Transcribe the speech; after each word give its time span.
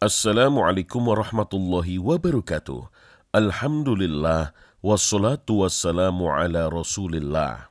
Assalamualaikum 0.00 1.12
warahmatullahi 1.12 2.00
wabarakatuh. 2.00 2.88
Alhamdulillah 3.36 4.56
wassalatu 4.80 5.60
wassalamu 5.60 6.32
ala 6.32 6.72
Rasulillah. 6.72 7.68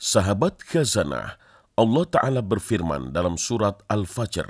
Sahabat 0.00 0.64
khazanah, 0.64 1.36
Allah 1.76 2.04
Ta'ala 2.08 2.40
berfirman 2.40 3.12
dalam 3.12 3.36
surat 3.36 3.84
Al-Fajr. 3.92 4.48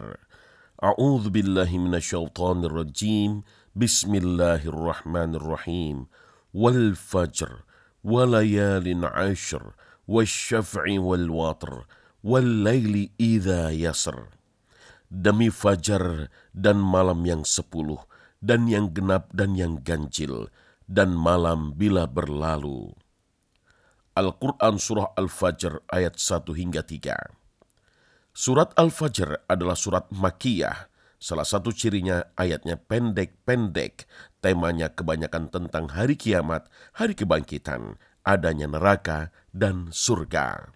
A'udhu 0.78 1.26
billahi 1.26 1.74
minasyaitanir 1.74 2.70
rajim. 2.70 3.42
Bismillahirrahmanirrahim. 3.74 6.06
Wal 6.54 6.94
fajr, 6.94 7.66
walayalin 8.06 9.02
ashr, 9.10 9.74
wasyaf'i 10.06 11.02
wal 11.02 11.34
watr, 11.34 11.90
wal 12.22 12.46
layli 12.46 13.10
idha 13.18 13.74
yasr 13.74 14.36
demi 15.10 15.48
fajar 15.48 16.30
dan 16.52 16.78
malam 16.78 17.22
yang 17.26 17.42
sepuluh, 17.42 18.00
dan 18.42 18.66
yang 18.70 18.92
genap 18.92 19.30
dan 19.34 19.54
yang 19.54 19.80
ganjil, 19.82 20.50
dan 20.86 21.14
malam 21.14 21.74
bila 21.74 22.06
berlalu. 22.06 22.94
Al-Quran 24.16 24.80
Surah 24.80 25.12
Al-Fajr 25.12 25.84
ayat 25.92 26.16
1 26.16 26.48
hingga 26.56 26.80
3 26.80 27.46
Surat 28.36 28.76
Al-Fajr 28.76 29.48
adalah 29.48 29.72
surat 29.72 30.12
makiyah. 30.12 30.92
Salah 31.16 31.48
satu 31.48 31.72
cirinya 31.72 32.20
ayatnya 32.36 32.76
pendek-pendek, 32.76 34.04
temanya 34.44 34.92
kebanyakan 34.92 35.48
tentang 35.48 35.88
hari 35.88 36.20
kiamat, 36.20 36.68
hari 36.92 37.16
kebangkitan, 37.16 37.96
adanya 38.28 38.68
neraka, 38.68 39.32
dan 39.56 39.88
surga. 39.88 40.75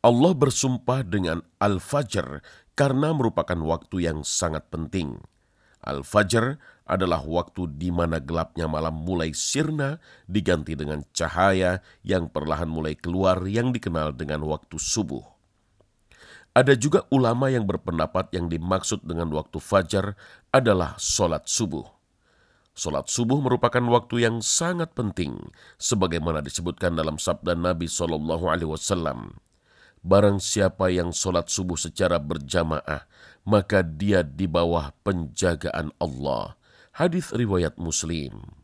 Allah 0.00 0.32
bersumpah 0.32 1.04
dengan 1.04 1.44
Al-Fajr 1.60 2.40
karena 2.72 3.12
merupakan 3.12 3.60
waktu 3.60 4.08
yang 4.08 4.24
sangat 4.24 4.64
penting. 4.72 5.20
Al-Fajr 5.84 6.56
adalah 6.88 7.20
waktu 7.20 7.68
di 7.76 7.92
mana 7.92 8.16
gelapnya 8.16 8.64
malam 8.64 8.96
mulai 8.96 9.36
sirna 9.36 10.00
diganti 10.24 10.72
dengan 10.72 11.04
cahaya 11.12 11.84
yang 12.00 12.32
perlahan 12.32 12.72
mulai 12.72 12.96
keluar 12.96 13.44
yang 13.44 13.76
dikenal 13.76 14.16
dengan 14.16 14.40
waktu 14.48 14.80
subuh. 14.80 15.20
Ada 16.56 16.80
juga 16.80 17.04
ulama 17.12 17.52
yang 17.52 17.68
berpendapat 17.68 18.32
yang 18.32 18.48
dimaksud 18.48 19.04
dengan 19.04 19.28
waktu 19.36 19.60
fajar 19.60 20.16
adalah 20.48 20.96
solat 20.96 21.44
subuh. 21.44 21.84
Solat 22.72 23.12
subuh 23.12 23.36
merupakan 23.44 23.84
waktu 23.84 24.24
yang 24.24 24.40
sangat 24.40 24.96
penting, 24.96 25.52
sebagaimana 25.76 26.40
disebutkan 26.40 26.96
dalam 26.96 27.20
sabda 27.20 27.52
Nabi 27.52 27.84
Shallallahu 27.84 28.48
Alaihi 28.48 28.72
Wasallam. 28.72 29.49
Barang 30.00 30.40
siapa 30.40 30.88
yang 30.88 31.12
sholat 31.12 31.52
subuh 31.52 31.76
secara 31.76 32.16
berjamaah, 32.16 33.04
maka 33.44 33.84
dia 33.84 34.24
di 34.24 34.48
bawah 34.48 34.96
penjagaan 35.04 35.92
Allah. 36.00 36.56
Hadis 36.96 37.32
riwayat 37.36 37.76
Muslim. 37.76 38.60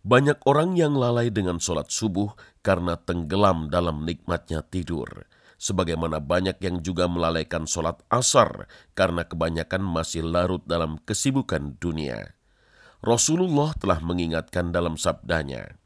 Banyak 0.00 0.40
orang 0.48 0.80
yang 0.80 0.96
lalai 0.96 1.28
dengan 1.28 1.60
sholat 1.60 1.92
subuh 1.92 2.32
karena 2.64 2.96
tenggelam 2.96 3.68
dalam 3.68 4.08
nikmatnya 4.08 4.64
tidur. 4.64 5.28
Sebagaimana 5.60 6.24
banyak 6.24 6.56
yang 6.64 6.80
juga 6.80 7.04
melalaikan 7.04 7.68
sholat 7.68 8.00
asar 8.08 8.64
karena 8.96 9.28
kebanyakan 9.28 9.84
masih 9.84 10.24
larut 10.24 10.64
dalam 10.64 10.96
kesibukan 11.04 11.76
dunia. 11.76 12.32
Rasulullah 13.04 13.76
telah 13.76 14.00
mengingatkan 14.00 14.72
dalam 14.72 14.96
sabdanya, 14.96 15.79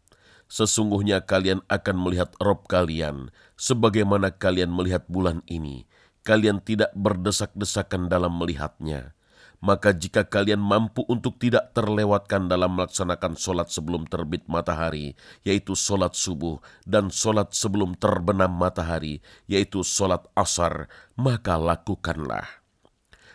Sesungguhnya 0.55 1.27
kalian 1.27 1.67
akan 1.67 1.97
melihat 1.99 2.31
Rob 2.39 2.71
kalian, 2.71 3.35
sebagaimana 3.59 4.31
kalian 4.31 4.71
melihat 4.71 5.03
bulan 5.11 5.43
ini. 5.51 5.91
Kalian 6.23 6.63
tidak 6.63 6.95
berdesak-desakan 6.95 8.07
dalam 8.07 8.39
melihatnya. 8.39 9.19
Maka 9.59 9.91
jika 9.91 10.23
kalian 10.23 10.63
mampu 10.63 11.03
untuk 11.11 11.43
tidak 11.43 11.75
terlewatkan 11.75 12.47
dalam 12.47 12.79
melaksanakan 12.79 13.35
solat 13.35 13.67
sebelum 13.75 14.07
terbit 14.07 14.47
matahari, 14.47 15.19
yaitu 15.43 15.75
solat 15.75 16.14
subuh, 16.14 16.63
dan 16.87 17.11
solat 17.11 17.51
sebelum 17.51 17.98
terbenam 17.98 18.55
matahari, 18.55 19.27
yaitu 19.51 19.83
solat 19.83 20.23
asar, 20.39 20.87
maka 21.19 21.59
lakukanlah. 21.59 22.47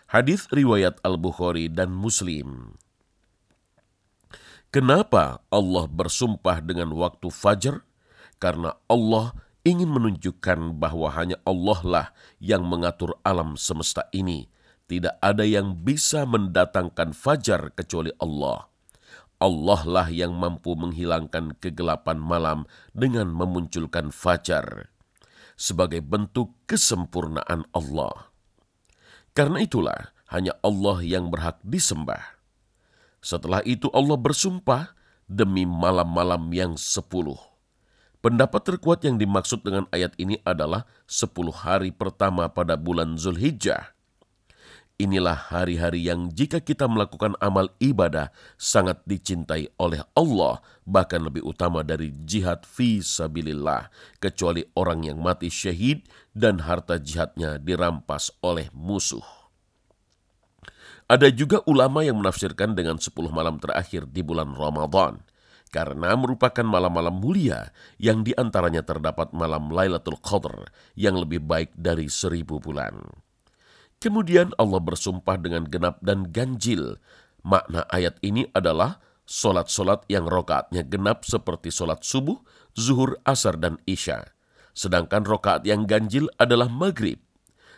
Hadis 0.07 0.47
riwayat 0.55 1.03
Al-Bukhari 1.03 1.67
dan 1.67 1.91
Muslim. 1.91 2.79
Kenapa 4.69 5.41
Allah 5.49 5.89
bersumpah 5.89 6.61
dengan 6.61 6.93
waktu 6.93 7.33
fajar? 7.33 7.81
Karena 8.37 8.77
Allah 8.85 9.33
ingin 9.65 9.89
menunjukkan 9.89 10.77
bahwa 10.77 11.09
hanya 11.17 11.41
Allah 11.41 11.79
lah 11.81 12.07
yang 12.37 12.69
mengatur 12.69 13.17
alam 13.25 13.57
semesta 13.57 14.05
ini. 14.13 14.45
Tidak 14.85 15.17
ada 15.25 15.41
yang 15.41 15.73
bisa 15.81 16.21
mendatangkan 16.29 17.17
fajar 17.17 17.73
kecuali 17.73 18.13
Allah. 18.21 18.69
Allah 19.41 19.81
lah 19.89 20.07
yang 20.13 20.37
mampu 20.37 20.77
menghilangkan 20.77 21.57
kegelapan 21.57 22.21
malam 22.21 22.59
dengan 22.93 23.33
memunculkan 23.33 24.13
fajar 24.13 24.93
sebagai 25.57 26.05
bentuk 26.05 26.53
kesempurnaan 26.69 27.65
Allah. 27.73 28.29
Karena 29.33 29.65
itulah 29.65 30.13
hanya 30.29 30.53
Allah 30.61 31.01
yang 31.01 31.33
berhak 31.33 31.57
disembah. 31.65 32.38
Setelah 33.19 33.59
itu 33.67 33.91
Allah 33.91 34.15
bersumpah 34.15 34.95
demi 35.29 35.67
malam-malam 35.67 36.49
yang 36.55 36.73
sepuluh. 36.79 37.37
Pendapat 38.19 38.75
terkuat 38.75 38.99
yang 39.07 39.15
dimaksud 39.15 39.63
dengan 39.63 39.87
ayat 39.95 40.11
ini 40.19 40.43
adalah 40.43 40.83
sepuluh 41.07 41.55
hari 41.55 41.95
pertama 41.95 42.51
pada 42.51 42.75
bulan 42.75 43.15
Zulhijjah. 43.15 43.95
Inilah 44.99 45.55
hari-hari 45.55 46.11
yang 46.11 46.27
jika 46.27 46.59
kita 46.59 46.83
melakukan 46.83 47.31
amal 47.39 47.71
ibadah 47.79 48.35
sangat 48.59 48.99
dicintai 49.07 49.71
oleh 49.79 50.03
Allah, 50.11 50.59
bahkan 50.83 51.23
lebih 51.23 51.47
utama 51.47 51.87
dari 51.87 52.11
jihad 52.27 52.67
fi 52.67 52.99
sabilillah, 52.99 53.87
kecuali 54.19 54.67
orang 54.75 55.07
yang 55.07 55.23
mati 55.23 55.47
syahid 55.47 56.03
dan 56.35 56.59
harta 56.67 56.99
jihadnya 56.99 57.55
dirampas 57.55 58.35
oleh 58.43 58.67
musuh. 58.75 59.38
Ada 61.09 61.33
juga 61.33 61.65
ulama 61.65 62.05
yang 62.05 62.21
menafsirkan 62.21 62.77
dengan 62.77 63.01
10 63.01 63.33
malam 63.33 63.57
terakhir 63.57 64.05
di 64.13 64.21
bulan 64.21 64.53
Ramadan, 64.53 65.25
karena 65.73 66.13
merupakan 66.13 66.61
malam-malam 66.61 67.17
mulia 67.17 67.73
yang 67.97 68.21
di 68.21 68.37
antaranya 68.37 68.85
terdapat 68.85 69.33
malam 69.33 69.73
Lailatul 69.73 70.21
Qadar 70.21 70.69
yang 70.93 71.17
lebih 71.17 71.41
baik 71.41 71.73
dari 71.73 72.13
seribu 72.13 72.61
bulan. 72.61 73.09
Kemudian 73.97 74.53
Allah 74.61 74.77
bersumpah 74.77 75.41
dengan 75.41 75.65
genap 75.65 75.97
dan 76.05 76.29
ganjil. 76.29 77.01
Makna 77.41 77.89
ayat 77.89 78.21
ini 78.21 78.45
adalah 78.53 79.01
solat-solat 79.25 80.05
yang 80.13 80.29
rokaatnya 80.29 80.85
genap 80.85 81.25
seperti 81.25 81.73
solat 81.73 82.05
subuh, 82.05 82.37
zuhur, 82.77 83.17
asar, 83.25 83.57
dan 83.57 83.81
isya. 83.89 84.29
Sedangkan 84.77 85.25
rokaat 85.25 85.65
yang 85.65 85.89
ganjil 85.89 86.29
adalah 86.37 86.69
maghrib, 86.69 87.17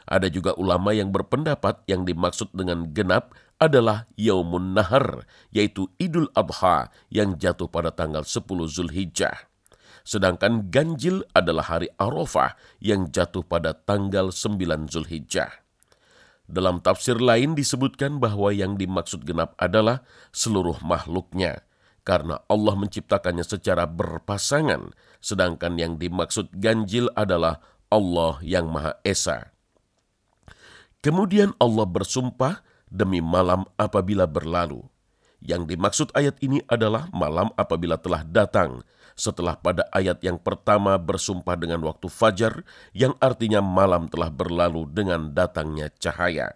ada 0.09 0.27
juga 0.27 0.57
ulama 0.57 0.91
yang 0.91 1.13
berpendapat 1.13 1.85
yang 1.85 2.05
dimaksud 2.05 2.49
dengan 2.53 2.89
genap 2.91 3.33
adalah 3.61 4.09
Yaumun 4.17 4.73
Nahar, 4.73 5.29
yaitu 5.53 5.85
Idul 6.01 6.29
Adha 6.33 6.89
yang 7.13 7.37
jatuh 7.37 7.69
pada 7.69 7.93
tanggal 7.93 8.25
10 8.25 8.41
Zulhijjah. 8.65 9.51
Sedangkan 10.01 10.73
ganjil 10.73 11.21
adalah 11.37 11.77
hari 11.77 11.93
Arafah 12.01 12.57
yang 12.81 13.13
jatuh 13.13 13.45
pada 13.45 13.77
tanggal 13.77 14.33
9 14.33 14.89
Zulhijjah. 14.89 15.61
Dalam 16.49 16.81
tafsir 16.81 17.21
lain 17.21 17.53
disebutkan 17.53 18.17
bahwa 18.17 18.51
yang 18.51 18.75
dimaksud 18.75 19.23
genap 19.23 19.55
adalah 19.61 20.03
seluruh 20.35 20.81
makhluknya, 20.83 21.63
karena 22.01 22.41
Allah 22.49 22.75
menciptakannya 22.75 23.45
secara 23.45 23.85
berpasangan, 23.85 24.91
sedangkan 25.21 25.77
yang 25.77 26.01
dimaksud 26.01 26.49
ganjil 26.57 27.07
adalah 27.13 27.61
Allah 27.93 28.41
yang 28.41 28.67
Maha 28.67 28.97
Esa. 29.05 29.53
Kemudian 31.01 31.57
Allah 31.57 31.89
bersumpah 31.89 32.61
demi 32.85 33.25
malam 33.25 33.65
apabila 33.73 34.29
berlalu. 34.29 34.85
Yang 35.41 35.73
dimaksud 35.73 36.07
ayat 36.13 36.37
ini 36.45 36.61
adalah 36.69 37.09
malam 37.09 37.49
apabila 37.57 37.97
telah 37.97 38.21
datang, 38.21 38.85
setelah 39.17 39.57
pada 39.57 39.89
ayat 39.89 40.21
yang 40.21 40.37
pertama 40.37 41.01
bersumpah 41.01 41.57
dengan 41.57 41.81
waktu 41.81 42.05
fajar, 42.05 42.61
yang 42.93 43.17
artinya 43.17 43.65
malam 43.65 44.05
telah 44.05 44.29
berlalu 44.29 44.85
dengan 44.93 45.33
datangnya 45.33 45.89
cahaya. 45.97 46.53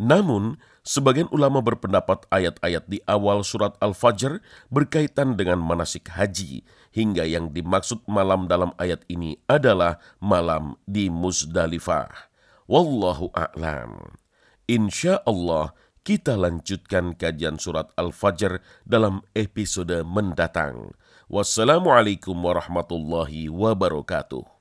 Namun, 0.00 0.56
sebagian 0.80 1.28
ulama 1.28 1.60
berpendapat 1.60 2.24
ayat-ayat 2.32 2.88
di 2.88 3.04
awal 3.04 3.44
surat 3.44 3.76
Al-Fajr 3.84 4.40
berkaitan 4.72 5.36
dengan 5.36 5.60
manasik 5.60 6.08
haji, 6.08 6.64
hingga 6.96 7.28
yang 7.28 7.52
dimaksud 7.52 8.00
malam 8.08 8.48
dalam 8.48 8.72
ayat 8.80 9.04
ini 9.12 9.36
adalah 9.44 10.00
malam 10.16 10.80
di 10.88 11.12
Muzdalifah. 11.12 12.31
Wallahu 12.68 13.32
a'lam. 13.32 14.18
Insya 14.68 15.24
Allah 15.26 15.74
kita 16.02 16.34
lanjutkan 16.34 17.14
kajian 17.14 17.62
surat 17.62 17.88
Al-Fajr 17.94 18.58
dalam 18.82 19.22
episode 19.38 20.02
mendatang. 20.02 20.92
Wassalamualaikum 21.32 22.36
warahmatullahi 22.36 23.48
wabarakatuh. 23.48 24.51